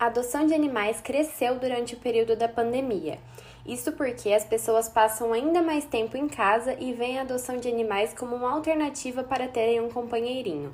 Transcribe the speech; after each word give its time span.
A 0.00 0.06
adoção 0.06 0.46
de 0.46 0.54
animais 0.54 0.98
cresceu 1.02 1.58
durante 1.58 1.92
o 1.92 1.98
período 1.98 2.34
da 2.34 2.48
pandemia. 2.48 3.18
Isso 3.66 3.92
porque 3.92 4.32
as 4.32 4.46
pessoas 4.46 4.88
passam 4.88 5.30
ainda 5.30 5.60
mais 5.60 5.84
tempo 5.84 6.16
em 6.16 6.26
casa 6.26 6.74
e 6.80 6.94
veem 6.94 7.18
a 7.18 7.20
adoção 7.20 7.58
de 7.58 7.68
animais 7.68 8.14
como 8.14 8.34
uma 8.34 8.50
alternativa 8.50 9.22
para 9.22 9.46
terem 9.46 9.78
um 9.78 9.90
companheirinho. 9.90 10.72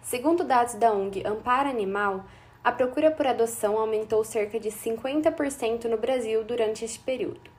Segundo 0.00 0.44
dados 0.44 0.74
da 0.74 0.92
ONG 0.92 1.26
Amparo 1.26 1.68
Animal, 1.68 2.24
a 2.62 2.70
procura 2.70 3.10
por 3.10 3.26
adoção 3.26 3.76
aumentou 3.76 4.22
cerca 4.22 4.60
de 4.60 4.70
50% 4.70 5.86
no 5.86 5.98
Brasil 5.98 6.44
durante 6.44 6.84
este 6.84 7.00
período. 7.00 7.50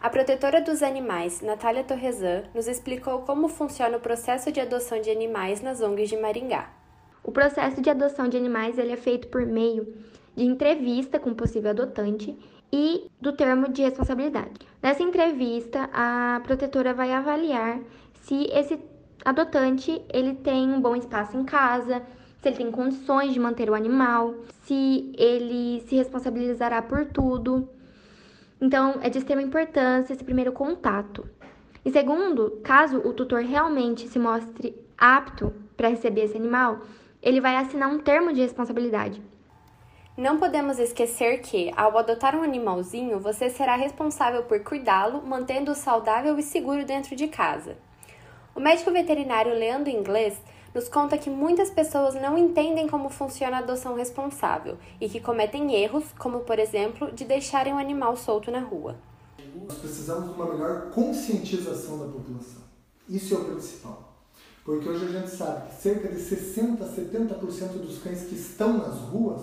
A 0.00 0.10
protetora 0.10 0.60
dos 0.60 0.82
animais, 0.82 1.42
Natália 1.42 1.84
Torresan, 1.84 2.42
nos 2.52 2.66
explicou 2.66 3.20
como 3.20 3.46
funciona 3.46 3.98
o 3.98 4.00
processo 4.00 4.50
de 4.50 4.60
adoção 4.60 5.00
de 5.00 5.12
animais 5.12 5.60
nas 5.60 5.80
ONGs 5.80 6.08
de 6.08 6.16
Maringá. 6.16 6.76
O 7.28 7.30
processo 7.30 7.82
de 7.82 7.90
adoção 7.90 8.26
de 8.26 8.38
animais 8.38 8.78
ele 8.78 8.90
é 8.90 8.96
feito 8.96 9.28
por 9.28 9.44
meio 9.44 9.86
de 10.34 10.44
entrevista 10.44 11.18
com 11.18 11.28
o 11.28 11.34
possível 11.34 11.72
adotante 11.72 12.34
e 12.72 13.06
do 13.20 13.34
termo 13.34 13.68
de 13.68 13.82
responsabilidade. 13.82 14.66
Nessa 14.82 15.02
entrevista, 15.02 15.90
a 15.92 16.40
protetora 16.42 16.94
vai 16.94 17.12
avaliar 17.12 17.80
se 18.22 18.48
esse 18.50 18.80
adotante 19.22 20.00
ele 20.10 20.36
tem 20.36 20.72
um 20.72 20.80
bom 20.80 20.96
espaço 20.96 21.36
em 21.36 21.44
casa, 21.44 22.02
se 22.40 22.48
ele 22.48 22.56
tem 22.56 22.70
condições 22.70 23.34
de 23.34 23.40
manter 23.40 23.68
o 23.68 23.74
animal, 23.74 24.34
se 24.62 25.12
ele 25.18 25.82
se 25.86 25.96
responsabilizará 25.96 26.80
por 26.80 27.04
tudo. 27.04 27.68
Então, 28.58 29.00
é 29.02 29.10
de 29.10 29.18
extrema 29.18 29.42
importância 29.42 30.14
esse 30.14 30.24
primeiro 30.24 30.52
contato. 30.52 31.28
E 31.84 31.90
segundo, 31.90 32.58
caso 32.64 32.96
o 33.06 33.12
tutor 33.12 33.42
realmente 33.42 34.08
se 34.08 34.18
mostre 34.18 34.74
apto 34.96 35.52
para 35.76 35.88
receber 35.88 36.22
esse 36.22 36.36
animal, 36.38 36.80
ele 37.22 37.40
vai 37.40 37.56
assinar 37.56 37.90
um 37.90 37.98
termo 37.98 38.32
de 38.32 38.40
responsabilidade. 38.40 39.22
Não 40.16 40.36
podemos 40.36 40.78
esquecer 40.78 41.40
que, 41.42 41.72
ao 41.76 41.96
adotar 41.96 42.34
um 42.34 42.42
animalzinho, 42.42 43.20
você 43.20 43.48
será 43.48 43.76
responsável 43.76 44.42
por 44.42 44.60
cuidá-lo, 44.64 45.24
mantendo-o 45.24 45.76
saudável 45.76 46.36
e 46.38 46.42
seguro 46.42 46.84
dentro 46.84 47.14
de 47.14 47.28
casa. 47.28 47.76
O 48.54 48.60
médico 48.60 48.90
veterinário 48.90 49.54
Leandro 49.54 49.90
Inglês 49.90 50.36
nos 50.74 50.88
conta 50.88 51.16
que 51.16 51.30
muitas 51.30 51.70
pessoas 51.70 52.14
não 52.14 52.36
entendem 52.36 52.88
como 52.88 53.08
funciona 53.08 53.56
a 53.56 53.60
adoção 53.60 53.94
responsável 53.94 54.76
e 55.00 55.08
que 55.08 55.20
cometem 55.20 55.72
erros, 55.74 56.04
como 56.18 56.40
por 56.40 56.58
exemplo, 56.58 57.12
de 57.12 57.24
deixarem 57.24 57.72
um 57.72 57.78
animal 57.78 58.16
solto 58.16 58.50
na 58.50 58.60
rua. 58.60 58.96
Nós 59.54 59.78
precisamos 59.78 60.30
de 60.30 60.34
uma 60.34 60.52
melhor 60.52 60.90
conscientização 60.90 61.98
da 61.98 62.06
população. 62.06 62.62
Isso 63.08 63.34
é 63.34 63.38
o 63.38 63.44
principal. 63.44 64.07
Porque 64.68 64.86
hoje 64.86 65.06
a 65.06 65.20
gente 65.20 65.30
sabe 65.30 65.70
que 65.70 65.80
cerca 65.80 66.08
de 66.08 66.20
60 66.20 66.84
a 66.84 66.88
70% 66.88 67.80
dos 67.80 68.02
cães 68.02 68.24
que 68.24 68.34
estão 68.34 68.76
nas 68.76 68.98
ruas 68.98 69.40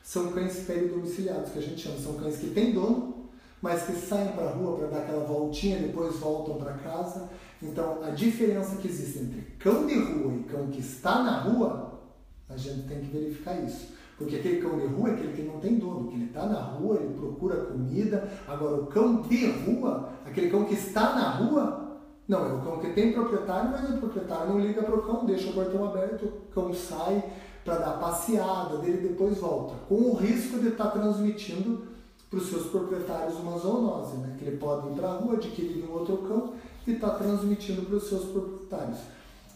são 0.00 0.30
cães 0.30 0.60
peridomiciliados, 0.64 1.50
que 1.50 1.58
a 1.58 1.62
gente 1.62 1.80
chama. 1.80 1.98
São 1.98 2.14
cães 2.14 2.36
que 2.36 2.50
têm 2.50 2.72
dono, 2.72 3.30
mas 3.60 3.82
que 3.82 3.94
saem 3.94 4.28
para 4.28 4.44
a 4.44 4.52
rua 4.52 4.76
para 4.76 4.86
dar 4.86 4.98
aquela 4.98 5.24
voltinha 5.24 5.80
depois 5.80 6.20
voltam 6.20 6.54
para 6.54 6.74
casa. 6.74 7.28
Então, 7.60 7.98
a 8.04 8.10
diferença 8.10 8.76
que 8.76 8.86
existe 8.86 9.18
entre 9.18 9.40
cão 9.58 9.86
de 9.86 9.98
rua 9.98 10.34
e 10.34 10.44
cão 10.44 10.68
que 10.68 10.78
está 10.78 11.20
na 11.24 11.40
rua, 11.40 12.00
a 12.48 12.56
gente 12.56 12.86
tem 12.86 13.00
que 13.00 13.10
verificar 13.10 13.60
isso. 13.64 13.88
Porque 14.16 14.36
aquele 14.36 14.62
cão 14.62 14.78
de 14.78 14.86
rua 14.86 15.08
é 15.08 15.14
aquele 15.14 15.32
que 15.32 15.42
não 15.42 15.58
tem 15.58 15.80
dono, 15.80 16.06
que 16.06 16.14
ele 16.14 16.26
está 16.26 16.46
na 16.46 16.60
rua, 16.60 17.00
ele 17.02 17.14
procura 17.14 17.56
comida. 17.56 18.30
Agora, 18.46 18.76
o 18.76 18.86
cão 18.86 19.20
de 19.22 19.50
rua, 19.50 20.10
aquele 20.24 20.48
cão 20.48 20.64
que 20.64 20.74
está 20.74 21.16
na 21.16 21.30
rua, 21.30 21.89
não, 22.30 22.46
é 22.46 22.52
o 22.52 22.60
cão 22.60 22.78
que 22.78 22.92
tem 22.92 23.12
proprietário, 23.12 23.72
mas 23.72 23.90
o 23.90 23.98
proprietário 23.98 24.50
não 24.50 24.60
liga 24.60 24.84
para 24.84 24.94
o 24.94 25.02
cão, 25.02 25.26
deixa 25.26 25.50
o 25.50 25.52
portão 25.52 25.84
aberto, 25.84 26.26
o 26.26 26.54
cão 26.54 26.72
sai 26.72 27.24
para 27.64 27.78
dar 27.78 27.98
passeada 27.98 28.76
dele 28.78 29.08
depois 29.08 29.38
volta, 29.38 29.74
com 29.88 29.96
o 29.96 30.14
risco 30.14 30.60
de 30.60 30.68
estar 30.68 30.84
tá 30.84 30.90
transmitindo 30.90 31.88
para 32.30 32.38
os 32.38 32.48
seus 32.48 32.68
proprietários 32.68 33.34
uma 33.34 33.58
zoonose, 33.58 34.16
né? 34.18 34.36
que 34.38 34.44
ele 34.44 34.58
pode 34.58 34.86
ir 34.86 34.92
para 34.92 35.08
a 35.08 35.14
rua, 35.14 35.34
adquirir 35.34 35.84
um 35.84 35.92
outro 35.92 36.18
cão 36.18 36.52
e 36.86 36.92
estar 36.92 37.10
tá 37.10 37.14
transmitindo 37.16 37.82
para 37.82 37.96
os 37.96 38.08
seus 38.08 38.26
proprietários. 38.26 38.98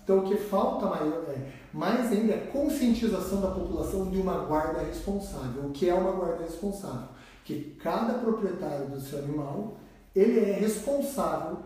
Então, 0.03 0.19
o 0.19 0.23
que 0.23 0.37
falta 0.37 0.87
maior, 0.87 1.23
é, 1.29 1.53
mais 1.73 2.11
ainda 2.11 2.33
é 2.33 2.51
conscientização 2.53 3.41
da 3.41 3.53
população 3.53 4.11
de 4.11 4.19
uma 4.19 4.39
guarda 4.47 4.81
responsável. 4.81 5.63
O 5.67 5.71
que 5.71 5.89
é 5.89 5.95
uma 5.95 6.11
guarda 6.11 6.43
responsável? 6.43 7.09
Que 7.45 7.77
cada 7.81 8.15
proprietário 8.15 8.89
do 8.89 9.01
seu 9.01 9.21
animal, 9.21 9.77
ele 10.15 10.41
é 10.41 10.53
responsável 10.55 11.59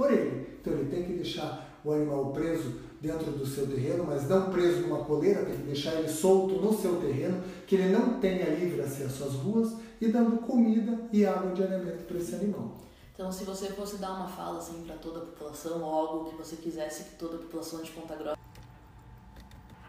por 0.00 0.10
ele. 0.10 0.56
Então, 0.58 0.72
ele 0.72 0.88
tem 0.88 1.04
que 1.04 1.12
deixar 1.12 1.78
o 1.84 1.92
animal 1.92 2.32
preso 2.32 2.80
dentro 3.02 3.30
do 3.32 3.44
seu 3.44 3.66
terreno, 3.66 4.04
mas 4.06 4.26
não 4.26 4.50
preso 4.50 4.80
numa 4.80 5.04
coleira, 5.04 5.44
tem 5.44 5.56
que 5.56 5.62
deixar 5.64 5.92
ele 5.96 6.08
solto 6.08 6.54
no 6.54 6.72
seu 6.72 6.96
terreno, 6.96 7.42
que 7.66 7.74
ele 7.74 7.90
não 7.90 8.18
tenha 8.18 8.48
livre 8.48 8.80
acesso 8.80 9.24
às 9.24 9.34
ruas 9.34 9.74
e 10.00 10.08
dando 10.08 10.38
comida 10.38 10.98
e 11.12 11.26
água 11.26 11.52
diariamente 11.52 12.04
para 12.04 12.16
esse 12.16 12.34
animal. 12.34 12.78
Então, 13.12 13.30
se 13.30 13.44
você 13.44 13.66
fosse 13.66 13.98
dar 13.98 14.12
uma 14.12 14.26
fala 14.26 14.58
assim 14.58 14.82
para 14.86 14.96
toda 14.96 15.18
a 15.18 15.26
população 15.26 15.82
ou 15.82 15.94
algo 15.94 16.30
que 16.30 16.36
você 16.36 16.56
quisesse 16.56 17.04
que 17.04 17.16
toda 17.16 17.36
a 17.36 17.38
população 17.38 17.82
de 17.82 17.90
Ponta 17.90 18.16
Grossa 18.16 18.40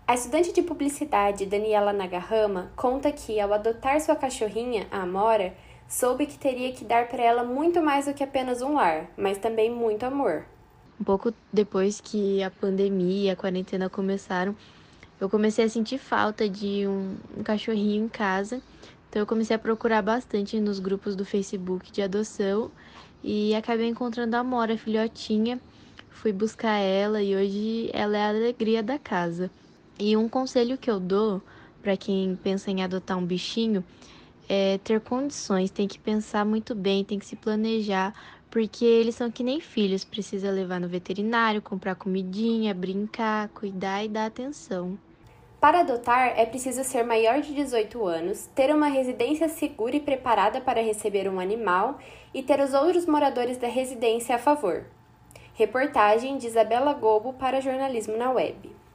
a 0.05 0.15
estudante 0.15 0.51
de 0.51 0.61
publicidade 0.61 1.45
Daniela 1.45 1.93
Nagarrama 1.93 2.69
conta 2.75 3.09
que, 3.13 3.39
ao 3.39 3.53
adotar 3.53 4.01
sua 4.01 4.13
cachorrinha, 4.13 4.85
a 4.91 5.03
Amora, 5.03 5.53
soube 5.91 6.25
que 6.25 6.39
teria 6.39 6.71
que 6.71 6.85
dar 6.85 7.09
para 7.09 7.21
ela 7.21 7.43
muito 7.43 7.83
mais 7.83 8.05
do 8.05 8.13
que 8.13 8.23
apenas 8.23 8.61
um 8.61 8.75
lar, 8.75 9.11
mas 9.17 9.37
também 9.37 9.69
muito 9.69 10.03
amor. 10.03 10.45
Um 10.99 11.03
pouco 11.03 11.33
depois 11.51 11.99
que 11.99 12.41
a 12.41 12.49
pandemia 12.49 13.27
e 13.27 13.29
a 13.29 13.35
quarentena 13.35 13.89
começaram, 13.89 14.55
eu 15.19 15.29
comecei 15.29 15.65
a 15.65 15.69
sentir 15.69 15.97
falta 15.97 16.47
de 16.47 16.87
um, 16.87 17.17
um 17.37 17.43
cachorrinho 17.43 18.05
em 18.05 18.07
casa. 18.07 18.61
Então 19.09 19.21
eu 19.21 19.25
comecei 19.25 19.53
a 19.53 19.59
procurar 19.59 20.01
bastante 20.01 20.59
nos 20.61 20.79
grupos 20.79 21.13
do 21.13 21.25
Facebook 21.25 21.91
de 21.91 22.01
adoção 22.01 22.71
e 23.21 23.53
acabei 23.53 23.87
encontrando 23.87 24.37
a 24.37 24.43
Mora, 24.43 24.77
filhotinha. 24.77 25.59
Fui 26.09 26.31
buscar 26.31 26.77
ela 26.77 27.21
e 27.21 27.35
hoje 27.35 27.89
ela 27.93 28.17
é 28.17 28.23
a 28.23 28.29
alegria 28.29 28.81
da 28.81 28.97
casa. 28.97 29.51
E 29.99 30.15
um 30.15 30.29
conselho 30.29 30.77
que 30.77 30.89
eu 30.89 30.99
dou 30.99 31.41
para 31.81 31.97
quem 31.97 32.39
pensa 32.41 32.71
em 32.71 32.81
adotar 32.81 33.17
um 33.17 33.25
bichinho 33.25 33.83
é 34.53 34.77
ter 34.79 34.99
condições, 34.99 35.71
tem 35.71 35.87
que 35.87 35.97
pensar 35.97 36.43
muito 36.43 36.75
bem, 36.75 37.05
tem 37.05 37.17
que 37.17 37.25
se 37.25 37.37
planejar, 37.37 38.13
porque 38.49 38.83
eles 38.83 39.15
são 39.15 39.31
que 39.31 39.45
nem 39.45 39.61
filhos, 39.61 40.03
precisa 40.03 40.51
levar 40.51 40.77
no 40.77 40.89
veterinário, 40.89 41.61
comprar 41.61 41.95
comidinha, 41.95 42.73
brincar, 42.73 43.47
cuidar 43.47 44.03
e 44.03 44.09
dar 44.09 44.25
atenção. 44.25 44.99
Para 45.57 45.79
adotar, 45.79 46.37
é 46.37 46.45
preciso 46.45 46.83
ser 46.83 47.03
maior 47.03 47.39
de 47.39 47.53
18 47.53 48.05
anos, 48.05 48.47
ter 48.53 48.75
uma 48.75 48.87
residência 48.87 49.47
segura 49.47 49.95
e 49.95 50.01
preparada 50.01 50.59
para 50.59 50.83
receber 50.83 51.29
um 51.29 51.39
animal 51.39 51.97
e 52.33 52.43
ter 52.43 52.59
os 52.59 52.73
outros 52.73 53.05
moradores 53.05 53.57
da 53.57 53.69
residência 53.69 54.35
a 54.35 54.39
favor. 54.39 54.83
Reportagem 55.53 56.37
de 56.37 56.47
Isabela 56.47 56.91
Gobo 56.91 57.31
para 57.31 57.61
Jornalismo 57.61 58.17
na 58.17 58.29
Web. 58.31 58.80